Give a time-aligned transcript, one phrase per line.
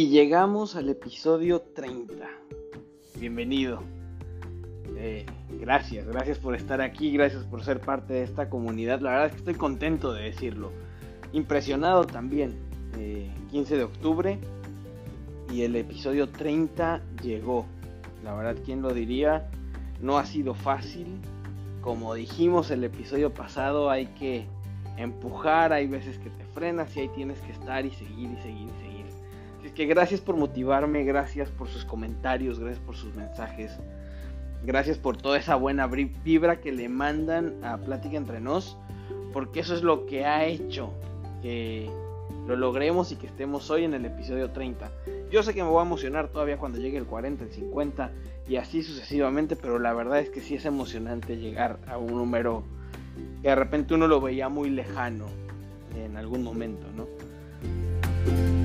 [0.00, 2.26] Y llegamos al episodio 30.
[3.16, 3.82] Bienvenido.
[4.96, 5.26] Eh,
[5.60, 9.00] gracias, gracias por estar aquí, gracias por ser parte de esta comunidad.
[9.02, 10.72] La verdad es que estoy contento de decirlo.
[11.34, 12.56] Impresionado también.
[13.50, 14.38] 15 eh, de octubre
[15.52, 17.66] y el episodio 30 llegó.
[18.24, 19.50] La verdad, ¿quién lo diría?
[20.00, 21.08] No ha sido fácil.
[21.82, 24.46] Como dijimos el episodio pasado, hay que
[24.96, 28.66] empujar, hay veces que te frenas y ahí tienes que estar y seguir y seguir
[28.66, 28.89] y seguir
[29.70, 33.72] que gracias por motivarme, gracias por sus comentarios, gracias por sus mensajes,
[34.64, 38.76] gracias por toda esa buena vibra que le mandan a Plática entre nos,
[39.32, 40.92] porque eso es lo que ha hecho
[41.42, 41.90] que
[42.46, 44.90] lo logremos y que estemos hoy en el episodio 30.
[45.30, 48.10] Yo sé que me voy a emocionar todavía cuando llegue el 40, el 50
[48.48, 52.64] y así sucesivamente, pero la verdad es que sí es emocionante llegar a un número
[53.42, 55.26] que de repente uno lo veía muy lejano
[55.96, 58.59] en algún momento, ¿no?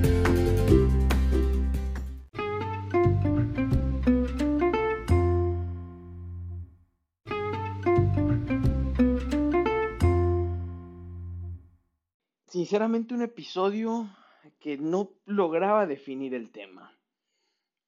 [12.66, 14.10] Sinceramente un episodio
[14.58, 16.92] que no lograba definir el tema.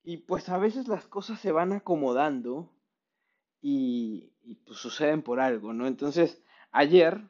[0.04, 2.70] Y pues a veces las cosas se van acomodando
[3.60, 4.30] y,
[4.64, 5.88] pues suceden por algo, ¿no?
[5.88, 6.40] Entonces,
[6.70, 7.20] ayer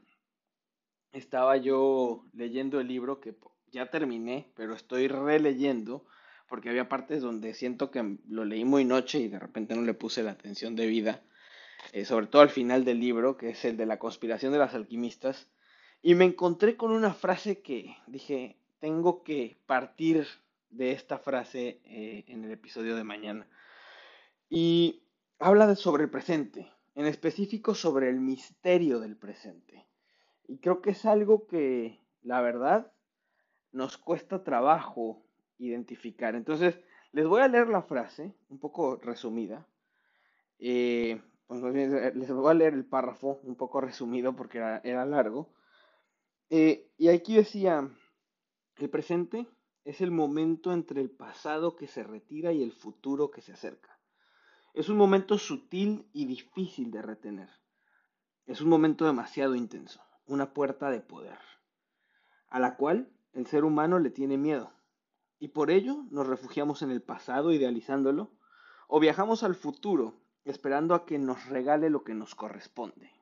[1.13, 3.35] estaba yo leyendo el libro que
[3.73, 6.05] ya terminé, pero estoy releyendo
[6.51, 9.95] porque había partes donde siento que lo leí muy noche y de repente no le
[9.95, 11.23] puse la atención debida,
[11.93, 14.75] eh, sobre todo al final del libro, que es el de la conspiración de las
[14.75, 15.49] alquimistas,
[16.03, 20.27] y me encontré con una frase que dije, tengo que partir
[20.71, 23.49] de esta frase eh, en el episodio de mañana.
[24.49, 25.03] Y
[25.39, 29.87] habla sobre el presente, en específico sobre el misterio del presente.
[30.47, 32.93] Y creo que es algo que, la verdad,
[33.73, 35.23] nos cuesta trabajo
[35.59, 36.35] identificar.
[36.35, 36.79] Entonces,
[37.13, 39.67] les voy a leer la frase, un poco resumida.
[40.59, 45.51] Eh, pues, les voy a leer el párrafo un poco resumido porque era largo.
[46.51, 47.91] Eh, y aquí decía,
[48.77, 49.47] el presente
[49.85, 53.99] es el momento entre el pasado que se retira y el futuro que se acerca.
[54.73, 57.51] Es un momento sutil y difícil de retener.
[58.47, 61.39] Es un momento demasiado intenso, una puerta de poder,
[62.49, 64.73] a la cual el ser humano le tiene miedo.
[65.39, 68.33] Y por ello nos refugiamos en el pasado idealizándolo,
[68.89, 73.18] o viajamos al futuro esperando a que nos regale lo que nos corresponde.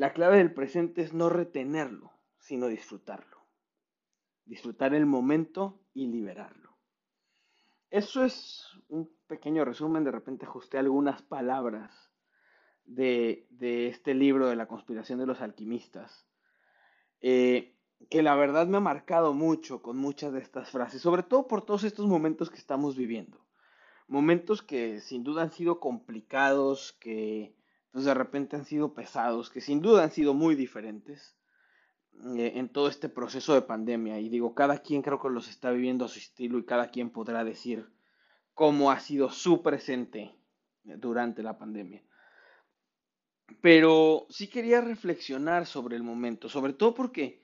[0.00, 3.44] La clave del presente es no retenerlo, sino disfrutarlo.
[4.46, 6.74] Disfrutar el momento y liberarlo.
[7.90, 12.10] Eso es un pequeño resumen, de repente ajusté algunas palabras
[12.86, 16.26] de, este libro de la conspiración de los alquimistas,
[17.20, 17.76] eh,
[18.08, 21.60] que la verdad me ha marcado mucho con muchas de estas frases, sobre todo por
[21.66, 23.44] todos estos momentos que estamos viviendo.
[24.08, 27.59] Momentos que sin duda han sido complicados, que
[27.90, 31.36] entonces de repente han sido pesados, que sin duda han sido muy diferentes
[32.36, 34.20] eh, en todo este proceso de pandemia.
[34.20, 37.10] Y digo, cada quien creo que los está viviendo a su estilo y cada quien
[37.10, 37.90] podrá decir
[38.54, 40.36] cómo ha sido su presente
[40.84, 42.00] durante la pandemia.
[43.60, 47.42] Pero sí quería reflexionar sobre el momento, sobre todo porque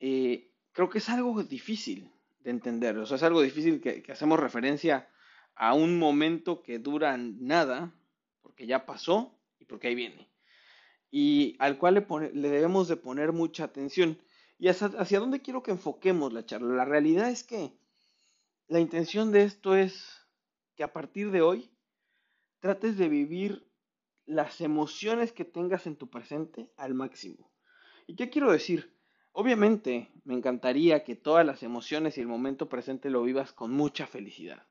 [0.00, 2.10] eh, creo que es algo difícil
[2.40, 2.98] de entender.
[2.98, 5.08] O sea, es algo difícil que, que hacemos referencia
[5.54, 7.94] a un momento que dura nada,
[8.42, 10.30] porque ya pasó, y porque ahí viene.
[11.10, 14.18] Y al cual le, debemos de poner mucha atención.
[14.58, 16.74] ¿Y hacia, dónde quiero que enfoquemos la charla?
[16.74, 17.72] La realidad es que
[18.68, 20.26] la intención de esto es
[20.74, 21.70] que a partir de hoy
[22.60, 23.70] trates de vivir
[24.24, 27.52] las emociones que tengas en tu presente al máximo.
[28.06, 28.96] ¿Y qué quiero decir?
[29.32, 34.06] Obviamente me encantaría que todas las emociones y el momento presente lo vivas con mucha
[34.06, 34.66] felicidad.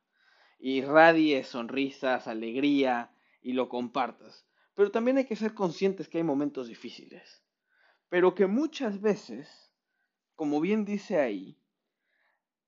[0.60, 4.46] Irradies sonrisas, alegría y lo compartas.
[4.76, 7.44] Pero también hay que ser conscientes que hay momentos difíciles.
[8.10, 9.72] Pero que muchas veces,
[10.36, 11.58] como bien dice ahí,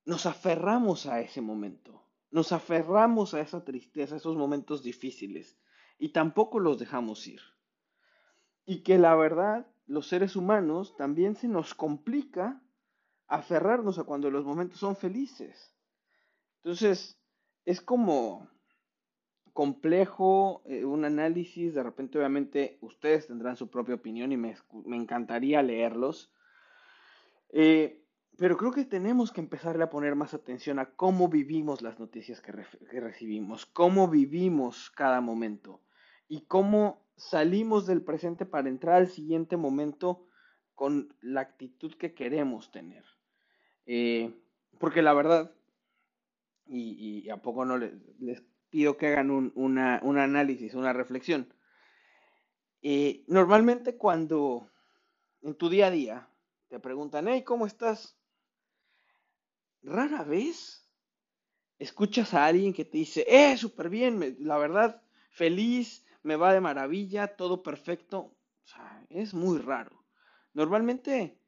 [0.04, 2.02] nos aferramos a ese momento.
[2.30, 5.58] Nos aferramos a esa tristeza, a esos momentos difíciles.
[5.98, 7.42] Y tampoco los dejamos ir.
[8.64, 12.62] Y que la verdad, los seres humanos también se nos complica
[13.26, 15.74] aferrarnos a cuando los momentos son felices.
[16.62, 17.18] Entonces,
[17.66, 18.48] es como
[19.58, 24.54] complejo, eh, un análisis, de repente obviamente ustedes tendrán su propia opinión y me,
[24.86, 26.32] encantaría leerlos.
[27.50, 28.04] Eh,
[28.36, 32.40] pero creo que tenemos que empezarle a poner más atención a cómo vivimos las noticias
[32.40, 32.52] que,
[32.88, 35.82] que recibimos, cómo vivimos cada momento
[36.28, 40.28] y cómo salimos del presente para entrar al siguiente momento
[40.76, 43.04] con la actitud que queremos tener.
[43.86, 44.32] Eh,
[44.78, 45.50] porque la verdad,
[46.68, 51.52] y, a poco no les, pido que hagan un, análisis, una reflexión.
[52.82, 54.70] Eh, normalmente cuando
[55.42, 56.28] en tu día a día
[56.68, 58.16] te preguntan, hey, ¿cómo estás?
[59.82, 60.88] Rara vez
[61.78, 66.60] escuchas a alguien que te dice, eh, súper bien, la verdad, feliz, me va de
[66.60, 68.18] maravilla, todo perfecto.
[68.18, 70.04] O sea, es muy raro.
[70.52, 71.40] Normalmente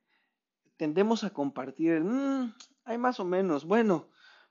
[0.77, 4.09] tendemos a compartir, mmm, hay más o menos, bueno,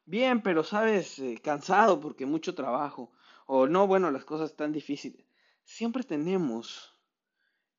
[0.09, 3.11] bien, pero sabes, eh, cansado porque mucho trabajo.
[3.45, 5.25] O no, bueno, las cosas están difíciles.
[5.63, 6.99] Siempre tenemos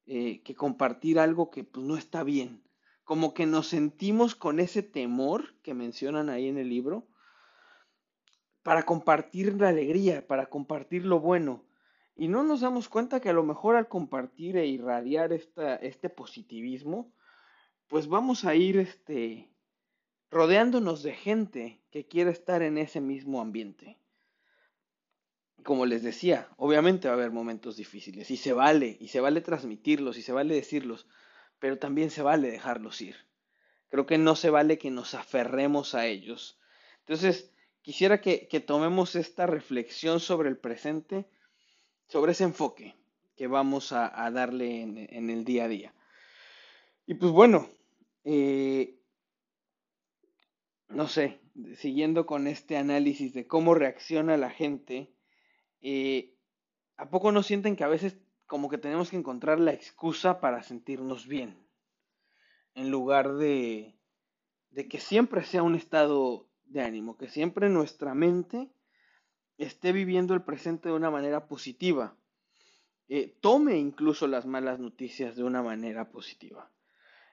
[0.06, 2.62] eh, que compartir algo que pues, no está bien.
[3.05, 7.09] Como que nos sentimos con ese temor que mencionan ahí en el libro
[8.62, 11.65] para compartir la alegría, para compartir lo bueno.
[12.15, 16.09] Y no nos damos cuenta que a lo mejor al compartir e irradiar esta, este
[16.11, 17.12] positivismo,
[17.88, 19.50] pues vamos a ir este,
[20.31, 23.99] rodeándonos de gente que quiere estar en ese mismo ambiente.
[25.65, 29.41] Como les decía, obviamente va a haber momentos difíciles y se vale, y se vale
[29.41, 31.06] transmitirlos, y se vale decirlos,
[31.59, 33.17] pero también se vale dejarlos ir.
[33.88, 36.59] Creo que no se vale que nos aferremos a ellos.
[37.00, 37.53] Entonces,
[37.83, 41.29] quisiera que, tomemos esta reflexión sobre el presente,
[42.06, 42.94] sobre ese enfoque
[43.37, 45.94] que vamos a, darle en, el día a día.
[47.06, 47.69] Y pues bueno,
[48.25, 49.00] eh,
[50.91, 51.41] no sé,
[51.77, 55.15] siguiendo con este análisis de cómo reacciona la gente,
[55.81, 56.37] eh,
[56.97, 60.63] ¿a poco no sienten que a veces como que tenemos que encontrar la excusa para
[60.63, 61.67] sentirnos bien?
[62.75, 63.97] En lugar de,
[64.71, 68.71] de que siempre sea un estado de ánimo, que siempre nuestra mente
[69.59, 72.17] esté viviendo el presente de una manera positiva.
[73.09, 76.71] Eh, tome incluso las malas noticias de una manera positiva.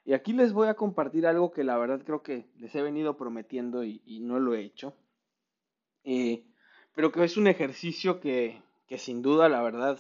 [0.08, 3.18] Y aquí les voy a compartir algo que la verdad creo que les he venido
[3.18, 4.96] prometiendo y, no lo he hecho.
[6.06, 6.46] Eh,
[6.96, 8.64] pero que es un ejercicio que,
[8.98, 10.00] sin duda, la verdad,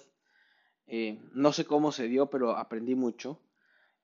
[0.87, 3.37] eh, no sé cómo se dio, pero aprendí mucho.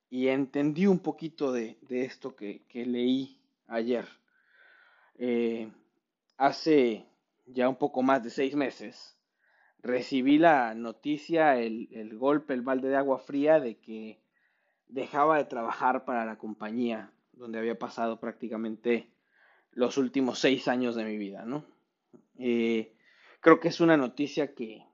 [0.09, 4.05] Y entendí un poquito de, esto que leí ayer.
[5.15, 5.71] Eh,
[6.35, 7.05] hace
[7.45, 9.17] ya un poco más de seis meses,
[9.79, 14.22] recibí la noticia, el, el, golpe, el balde de agua fría de que
[14.93, 19.11] dejaba de trabajar para la compañía donde había pasado prácticamente
[19.71, 21.65] los últimos seis años de mi vida, ¿no?
[22.37, 22.95] Eh,
[23.41, 24.85] creo que es una noticia que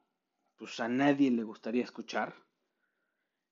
[0.57, 2.33] pues a nadie le gustaría escuchar.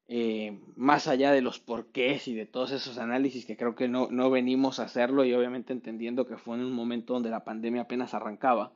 [0.09, 4.07] Eh, más allá de los porqués y de todos esos análisis que creo que no,
[4.09, 7.81] no venimos a hacerlo y obviamente entendiendo que fue en un momento donde la pandemia
[7.81, 8.73] apenas arrancaba,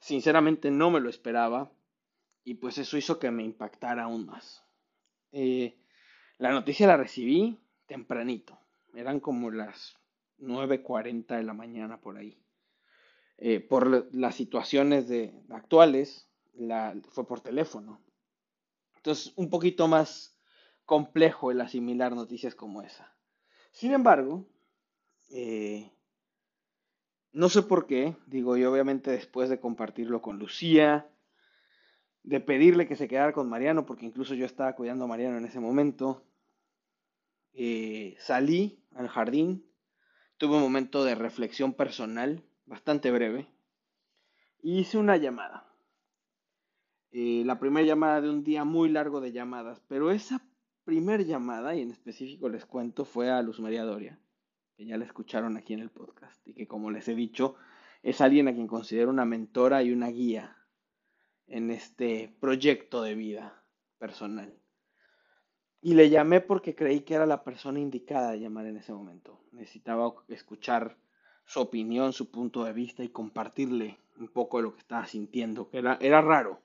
[0.00, 1.70] sinceramente no me lo esperaba
[2.42, 4.64] y pues eso hizo que me impactara aún más.
[5.30, 5.78] Eh,
[6.38, 8.58] la noticia la recibí tempranito,
[8.94, 9.96] eran como las
[10.38, 12.38] 9.40 de la mañana por ahí.
[13.38, 18.00] Eh, por las situaciones de, actuales, la, fue por teléfono.
[18.96, 20.38] Entonces, un poquito más
[20.84, 23.14] complejo el asimilar noticias como esa.
[23.72, 24.48] Sin embargo,
[25.30, 25.92] eh,
[27.32, 31.10] no sé por qué, digo, y obviamente después de compartirlo con Lucía,
[32.26, 35.44] de pedirle que se quedara con Mariano, porque incluso yo estaba cuidando a Mariano en
[35.44, 36.24] ese momento,
[37.52, 39.64] eh, salí al jardín,
[40.36, 43.46] tuve un momento de reflexión personal, bastante breve,
[44.60, 45.72] y hice una llamada.
[47.12, 50.42] Eh, la primera llamada de un día muy largo de llamadas, pero esa
[50.84, 54.18] primer llamada, y en específico les cuento, fue a Luz María Doria,
[54.76, 57.54] que ya la escucharon aquí en el podcast, y que como les he dicho,
[58.02, 60.56] es alguien a quien considero una mentora y una guía
[61.46, 63.62] en este proyecto de vida
[63.98, 64.58] personal.
[65.80, 69.44] Y le llamé porque creí que era la persona indicada de llamar en ese momento.
[69.52, 70.98] Necesitaba escuchar
[71.44, 75.68] su opinión, su punto de vista y compartirle un poco de lo que estaba sintiendo,
[75.68, 76.60] que era, era raro.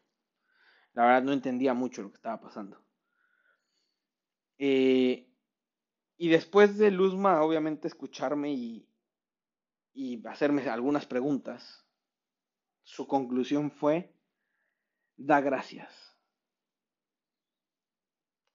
[0.93, 2.81] La verdad no entendía mucho lo que estaba pasando.
[4.57, 5.27] Eh,
[6.17, 8.87] y después de Luzma, obviamente, escucharme y,
[9.93, 11.85] y hacerme algunas preguntas,
[12.83, 14.13] su conclusión fue,
[15.25, 15.91] da gracias.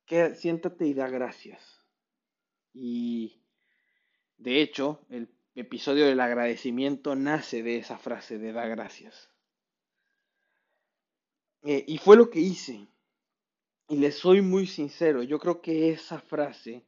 [0.05, 1.63] Que, siéntate y da gracias.
[2.73, 3.43] Y
[4.37, 9.31] de hecho, el episodio del agradecimiento nace de esa frase de da gracias.
[11.63, 12.87] Eh, y fue lo que hice.
[13.89, 16.85] Y les soy muy sincero, yo creo que esa frase,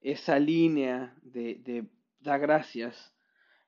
[0.00, 1.90] esa línea de, de
[2.20, 3.12] da gracias,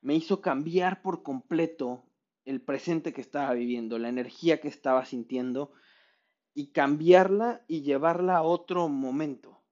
[0.00, 2.04] me hizo cambiar por completo
[2.44, 5.72] el presente que estaba viviendo, la energía que estaba sintiendo
[6.54, 9.62] y cambiarla y llevarla a otro momento.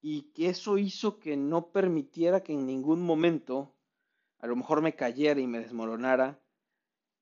[0.00, 3.74] Y que eso hizo que no permitiera que en ningún momento
[4.38, 6.38] a lo mejor me cayera y me desmoronara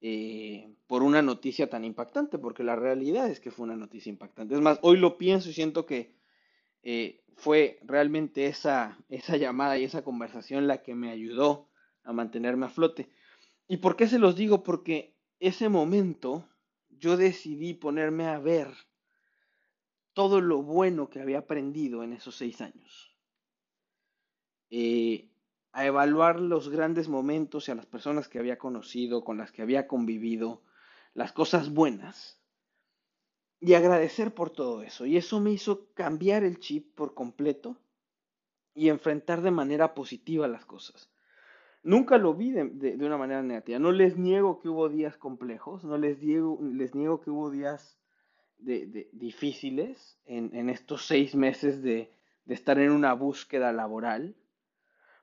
[0.01, 4.57] eh, por una noticia tan impactante, porque la realidad es que fue una noticia impactante.
[4.57, 6.17] Es más, hoy lo pienso y siento que
[6.83, 11.69] eh, fue realmente esa, esa llamada y esa conversación la que me ayudó
[12.03, 13.09] a mantenerme a flote.
[13.73, 14.63] ¿Y por qué se los digo?
[14.63, 16.47] Porque ese momento
[16.91, 18.69] yo decidí ponerme a ver
[20.13, 23.17] todo lo bueno que había aprendido en esos seis años.
[24.69, 25.31] Eh,
[25.73, 29.63] a evaluar los grandes momentos y a las personas que había conocido, con las que
[29.63, 30.61] había convivido,
[31.15, 32.43] las cosas buenas.
[33.59, 35.07] Y agradecer por todo eso.
[35.07, 37.79] Y eso me hizo cambiar el chip por completo
[38.75, 41.12] y enfrentar de manera positiva las cosas.
[41.85, 43.79] Nunca lo vi de, una manera negativa.
[43.79, 47.99] No les niego que hubo días complejos, no les, les niego que hubo días
[48.59, 52.13] de, difíciles en, estos seis meses de,
[52.47, 54.37] estar en una búsqueda laboral,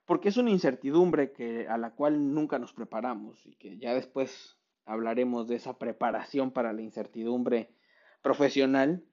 [0.05, 4.57] porque es una incertidumbre que, a la cual nunca nos preparamos y que ya después
[4.85, 7.73] hablaremos de esa preparación para la incertidumbre
[8.21, 9.05] profesional,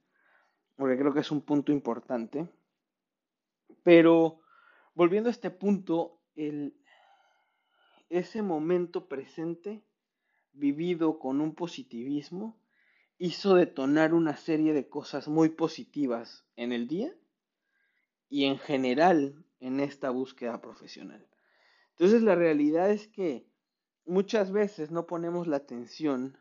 [0.75, 2.49] porque creo que es un punto importante.
[3.85, 4.41] Pero
[4.95, 6.75] volviendo a este punto, el,
[8.09, 9.83] ese momento presente,
[10.53, 12.59] vivido con un positivismo,
[13.19, 17.15] hizo detonar una serie de cosas muy positivas en el día
[18.29, 21.27] y en general en esta búsqueda profesional.
[21.91, 23.47] Entonces la realidad es que
[24.05, 26.37] muchas veces no ponemos la atención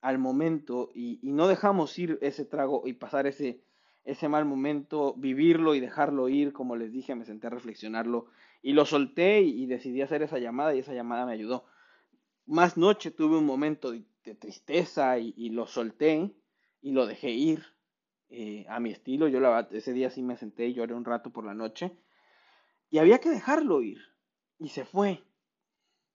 [0.00, 3.64] al momento y, no dejamos ir ese trago y pasar ese,
[4.04, 8.26] ese mal momento, vivirlo y dejarlo ir, como les dije, me senté a reflexionarlo
[8.64, 11.66] y lo solté y, decidí hacer esa llamada y esa llamada me ayudó.
[12.46, 14.06] Más noche tuve un momento de,
[14.36, 16.34] tristeza y, lo solté
[16.80, 17.62] y lo dejé ir
[18.30, 19.28] eh, a mi estilo.
[19.28, 21.92] Yo la, ese día sí me senté y lloré un rato por la noche
[22.88, 24.00] y había que dejarlo ir
[24.58, 25.22] y se fue.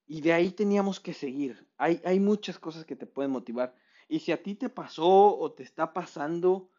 [0.08, 1.68] Y de ahí teníamos que seguir.
[1.78, 3.76] Hay, hay muchas cosas que te pueden motivar.
[4.08, 6.72] Y si a ti te pasó o te está pasando,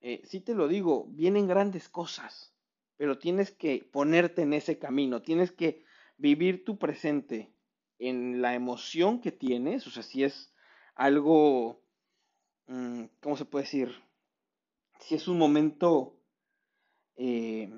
[0.00, 2.54] eh, sí te lo digo, vienen grandes cosas
[2.98, 5.84] pero tienes que ponerte en ese camino, tienes que
[6.18, 7.54] vivir tu presente
[7.98, 10.52] en la emoción que tienes, o sea, si es
[10.96, 11.80] algo,
[12.66, 13.94] mm, ¿cómo se puede decir?
[14.98, 16.20] Si es un momento
[17.16, 17.70] eh,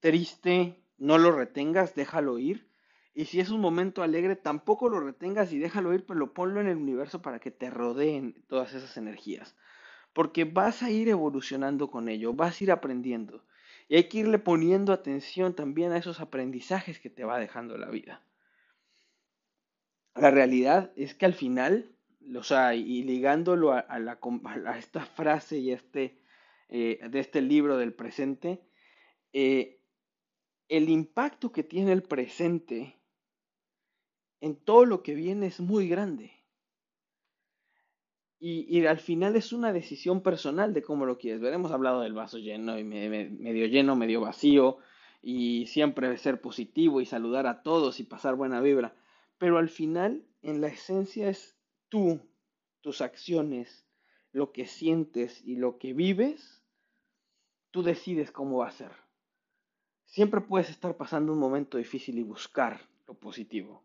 [0.00, 2.70] triste, no lo retengas, déjalo ir.
[3.14, 6.68] Y si es un momento alegre, tampoco lo retengas y déjalo ir, pero ponlo en
[6.68, 9.54] el universo para que te rodeen todas esas energías
[10.12, 13.44] porque vas a ir evolucionando con ello, vas a ir aprendiendo.
[13.88, 17.90] Y hay que irle poniendo atención también a esos aprendizajes que te va dejando la
[17.90, 18.22] vida.
[20.14, 21.96] La realidad es que al final,
[22.36, 26.20] o sea, y ligándolo a, a esta frase y este,
[26.68, 28.62] eh, de este libro del presente,
[29.32, 29.80] eh,
[30.68, 32.98] el impacto que tiene el presente
[34.40, 36.41] en todo lo que viene es muy grande.
[38.44, 41.54] Y, al final es una decisión personal de cómo lo quieres ver.
[41.54, 44.78] Hemos hablado del vaso lleno y medio lleno, medio vacío,
[45.22, 48.96] y siempre ser positivo y saludar a todos y pasar buena vibra.
[49.38, 51.56] Pero al final, en la esencia es
[51.88, 52.20] tú,
[52.80, 53.86] tus acciones,
[54.32, 56.64] lo que sientes y lo que vives,
[57.70, 58.90] tú decides cómo va a ser.
[60.04, 63.84] Siempre puedes estar pasando un momento difícil y buscar lo positivo.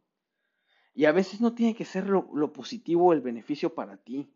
[0.95, 4.33] Y a veces no tiene que ser lo, lo positivo el beneficio para ti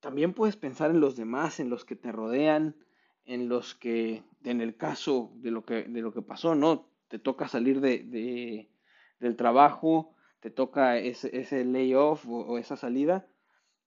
[0.00, 2.76] también puedes pensar en los demás, en los que te rodean,
[3.24, 6.88] en los que, en el caso de lo que, de lo que pasó, ¿no?
[7.08, 8.68] Te toca salir de,
[9.18, 13.26] del trabajo, te toca ese, ese layoff o, o, esa salida,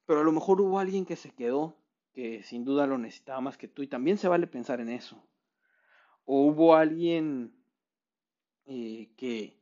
[0.06, 1.78] pero a lo mejor hubo alguien que se quedó,
[2.14, 5.24] que sin duda lo necesitaba más que tú, y también se vale pensar en eso.
[6.26, 7.54] O hubo alguien
[8.66, 9.58] eh, que,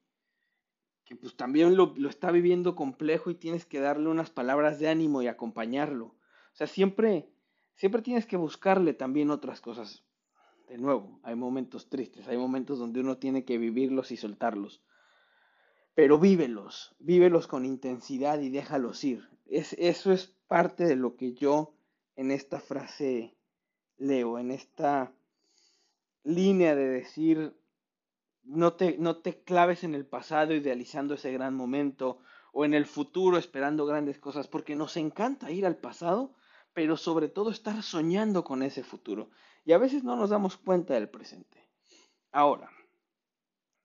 [1.05, 4.89] que pues también lo, lo está viviendo complejo y tienes que darle unas palabras de
[4.89, 6.16] ánimo y acompañarlo.
[6.57, 7.29] O sea, siempre,
[7.75, 10.03] siempre tienes que buscarle también otras cosas.
[10.67, 14.81] De nuevo, hay momentos tristes, hay momentos donde uno tiene que vivirlos y soltarlos.
[15.93, 19.29] Pero vívelos, vívelos con intensidad y déjalos ir.
[19.45, 21.75] Es, eso es parte de lo que yo
[22.15, 23.37] en esta frase
[23.97, 25.13] leo, en esta
[26.23, 27.55] línea de decir,
[28.41, 32.17] no te, no te claves en el pasado idealizando ese gran momento
[32.51, 36.33] o en el futuro esperando grandes cosas, porque nos encanta ir al pasado
[36.77, 39.31] pero sobre todo estar soñando con ese futuro.
[39.65, 41.67] Y a veces no nos damos cuenta del presente.
[42.31, 42.69] Ahora,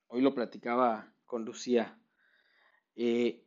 [0.08, 1.98] hoy lo platicaba con Lucía,
[2.94, 3.46] eh,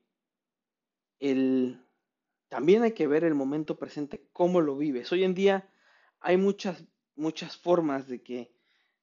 [2.50, 5.12] también hay que ver el momento presente, cómo lo vives.
[5.12, 5.70] Hoy en día
[6.22, 6.84] hay muchas,
[7.16, 8.52] muchas formas de que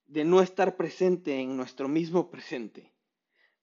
[0.07, 2.93] de no estar presente en nuestro mismo presente.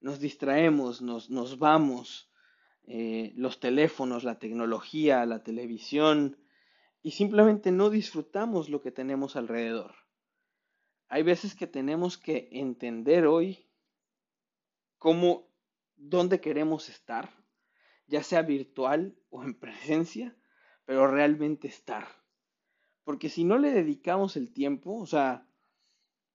[0.01, 2.33] Nos distraemos, nos, nos vamos,
[2.87, 6.39] eh, los teléfonos, la tecnología, la televisión,
[7.03, 9.95] y simplemente no disfrutamos lo que tenemos alrededor.
[11.09, 13.67] Hay veces que tenemos que entender hoy
[14.99, 15.49] cómo,
[15.97, 17.31] dónde queremos estar,
[18.07, 20.37] ya sea virtual o en presencia,
[20.85, 22.07] pero realmente estar.
[23.03, 25.49] Porque si no le dedicamos el tiempo, o sea,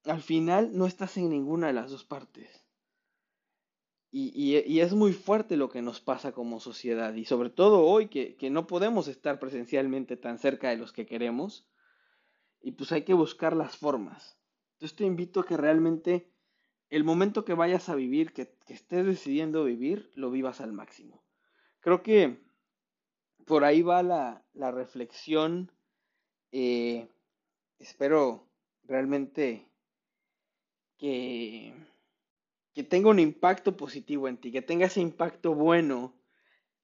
[0.03, 2.64] al final no estás en ninguna de las dos partes.
[4.17, 7.13] Y, es muy fuerte lo que nos pasa como sociedad.
[7.15, 11.05] Y sobre todo hoy que, que, no podemos estar presencialmente tan cerca de los que
[11.05, 11.67] queremos.
[12.61, 14.39] Y pues hay que buscar las formas.
[14.75, 16.31] Entonces te invito a que realmente
[16.89, 21.21] el momento que vayas a vivir, que, que estés decidiendo vivir, lo vivas al máximo.
[21.81, 22.39] Creo que
[23.45, 25.73] por ahí va la, la reflexión.
[26.53, 27.09] Eh,
[27.79, 28.47] espero
[28.85, 29.67] realmente
[30.97, 31.75] que
[32.75, 36.13] que tenga un impacto positivo en ti, que tenga ese impacto bueno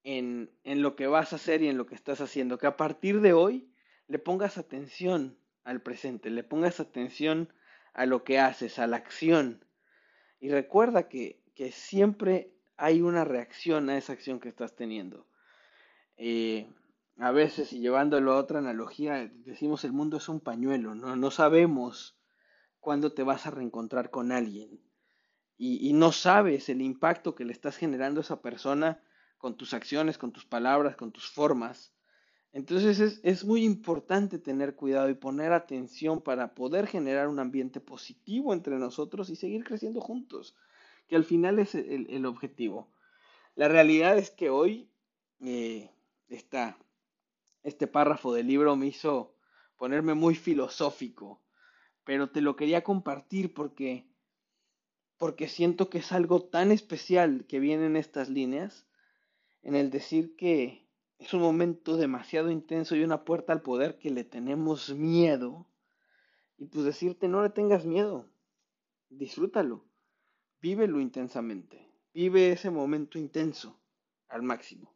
[0.04, 2.78] en, en, lo que vas a hacer y en lo que estás haciendo, que a
[2.78, 3.70] partir de hoy
[4.08, 7.54] le pongas atención al presente, le pongas atención
[7.94, 9.66] a lo que haces, a la acción.
[10.40, 15.28] Y recuerda que, que siempre hay una reacción a esa acción que estás teniendo.
[16.16, 16.70] Eh,
[17.18, 21.18] a veces, y llevándolo a otra analogía, decimos el mundo es un pañuelo, ¿no?
[21.18, 22.18] No sabemos
[22.80, 24.80] cuándo te vas a reencontrar con alguien
[25.64, 29.00] y, no sabes el impacto que le estás generando a esa persona
[29.38, 31.94] con tus acciones, con tus palabras, con tus formas.
[32.52, 37.80] Entonces es, es, muy importante tener cuidado y poner atención para poder generar un ambiente
[37.80, 40.56] positivo entre nosotros y seguir creciendo juntos,
[41.08, 42.92] que al final es el, el objetivo.
[43.54, 44.90] La realidad es que hoy
[45.42, 45.92] eh,
[47.62, 49.36] este párrafo del libro me hizo
[49.78, 51.40] ponerme muy filosófico,
[52.04, 54.11] pero te lo quería compartir porque
[55.22, 58.88] porque siento que es algo tan especial que viene en estas líneas,
[59.62, 64.10] en el decir que es un momento demasiado intenso y una puerta al poder que
[64.10, 65.70] le tenemos miedo,
[66.58, 68.32] y pues decirte no le tengas miedo,
[69.10, 69.86] disfrútalo,
[70.60, 73.80] vívelo intensamente, vive ese momento intenso
[74.28, 74.92] al máximo.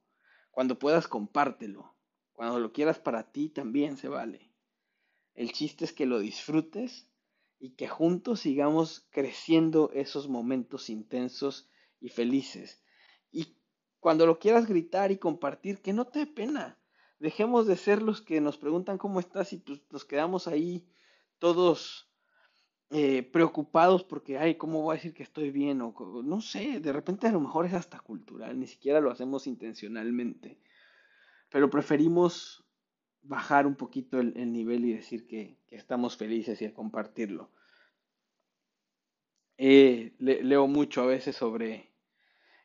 [0.50, 1.96] Cuando puedas, compártelo.
[2.34, 4.52] Cuando lo quieras para ti también se vale.
[5.36, 7.12] El chiste es que lo disfrutes
[7.60, 12.84] y que juntos sigamos creciendo esos momentos intensos y felices.
[13.32, 13.58] Y
[14.00, 16.80] cuando lo quieras gritar y compartir, que no te dé pena.
[17.20, 20.88] Dejemos de ser los que nos preguntan cómo estás y pues nos quedamos ahí
[21.40, 22.12] todos
[22.92, 25.82] eh, preocupados porque, ay, ¿cómo voy a decir que estoy bien?
[25.82, 29.48] O no sé, de repente a lo mejor es hasta cultural, ni siquiera lo hacemos
[29.48, 30.60] intencionalmente.
[31.50, 32.65] Pero preferimos
[33.28, 37.52] bajar un poquito el, nivel y decir que, estamos felices y compartirlo.
[39.58, 41.92] leo mucho a veces sobre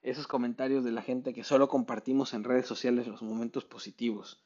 [0.03, 4.43] esos comentarios de la gente que solo compartimos en redes sociales los momentos positivos,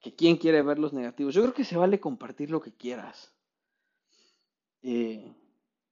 [0.00, 1.34] que quién quiere ver los negativos.
[1.34, 3.34] Yo creo que se vale compartir lo que quieras,
[4.82, 5.32] eh,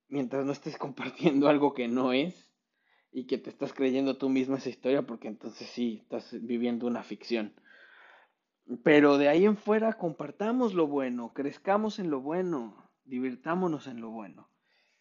[0.09, 2.47] mientras no estés compartiendo algo que no es
[3.13, 7.03] y que te estás creyendo tú mismo esa historia, porque entonces sí, estás viviendo una
[7.03, 7.55] ficción.
[8.85, 14.11] Pero de ahí en fuera compartamos lo bueno, crezcamos en lo bueno, divirtámonos en lo
[14.11, 14.49] bueno.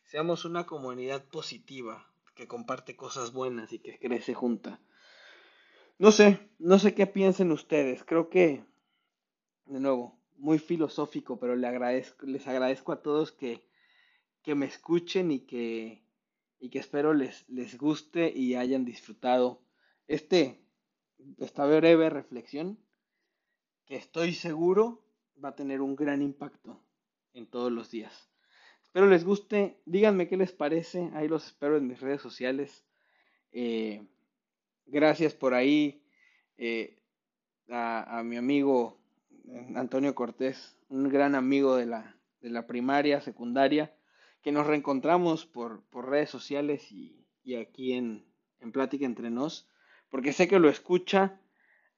[0.04, 4.80] Seamos una comunidad positiva que comparte cosas buenas y que crece junta.
[6.00, 8.04] No sé, no sé qué piensen ustedes.
[8.04, 8.64] Creo que,
[9.66, 13.68] de nuevo, muy filosófico, pero les agradezco, les agradezco a todos que,
[14.42, 16.04] que me escuchen y que,
[16.60, 19.62] y que espero les, les guste y hayan disfrutado
[20.08, 20.60] este,
[21.38, 22.80] esta breve reflexión
[23.90, 25.04] estoy seguro
[25.44, 26.82] va a tener un gran impacto
[27.34, 28.30] en todos los días.
[28.84, 32.86] Espero les guste, díganme qué les parece, ahí los espero en mis redes sociales.
[33.52, 34.08] Eh,
[34.86, 36.04] gracias por ahí
[36.58, 37.02] eh,
[37.70, 39.00] a, mi amigo
[39.48, 43.96] eh, Antonio Cortés, un gran amigo de la, de la primaria, secundaria,
[44.42, 48.26] que nos reencontramos por, por redes sociales y, y aquí en,
[48.60, 49.68] en Plática entre nos,
[50.10, 51.40] porque sé que lo escucha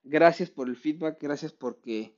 [0.03, 2.17] Gracias por el feedback, gracias porque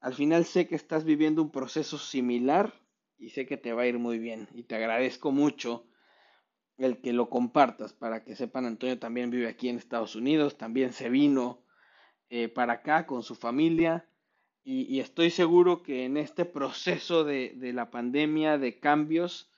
[0.00, 2.72] al final sé que estás viviendo un proceso similar
[3.18, 4.48] y sé que te va a ir muy bien.
[4.54, 5.86] Y te agradezco mucho
[6.78, 10.92] el que lo compartas para que sepan, Antonio también vive aquí en Estados Unidos, también
[10.92, 11.64] se vino
[12.30, 14.08] eh, para acá con su familia
[14.64, 19.50] y, estoy seguro que en este proceso de, la pandemia, de cambios,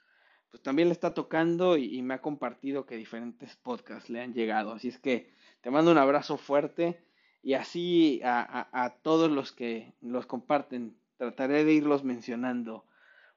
[0.51, 4.35] pues también le está tocando y, y me ha compartido que diferentes podcasts le han
[4.35, 4.73] llegado.
[4.73, 7.03] Así es que te mando un abrazo fuerte
[7.43, 10.97] y así a, todos los que los comparten.
[11.17, 12.85] Trataré de irlos mencionando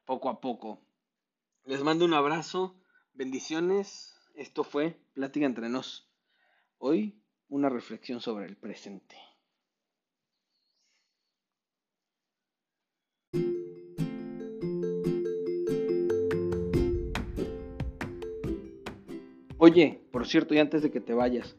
[0.05, 0.81] poco a poco.
[1.65, 2.75] Les mando un abrazo,
[3.13, 4.15] bendiciones.
[4.35, 6.09] Esto fue Plática entre nos.
[6.77, 9.15] Hoy una reflexión sobre el presente.
[19.57, 21.55] Oye, por cierto, y antes de que te vayas,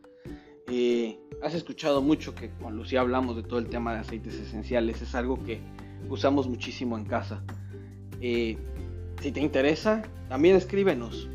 [1.44, 5.02] has escuchado mucho que con Lucía hablamos de todo el tema de aceites esenciales.
[5.02, 5.60] Es algo que
[6.08, 7.42] usamos muchísimo en casa.
[8.20, 8.56] Eh,
[9.20, 11.28] si te interesa, también escríbenos.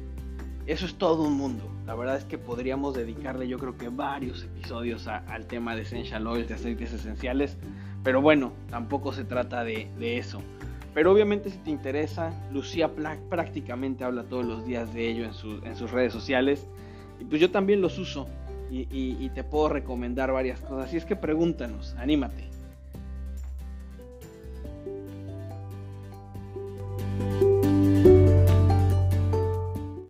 [0.66, 1.64] Eso es todo un mundo.
[1.86, 6.26] La verdad es que podríamos dedicarle yo creo que varios episodios al tema de essential
[6.26, 7.58] oils, de aceites esenciales.
[8.04, 10.42] Pero bueno, tampoco se trata de, eso.
[10.96, 12.90] Pero obviamente si te interesa, Lucía
[13.30, 16.68] prácticamente habla todos los días de ello en, en sus redes sociales.
[17.20, 18.28] Y pues yo también los uso
[18.72, 20.88] y, te puedo recomendar varias cosas.
[20.88, 22.50] Así es que pregúntanos, anímate.